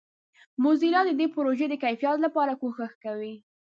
[0.63, 3.35] موزیلا د دې پروژې د کیفیت لپاره کوښښ کوي.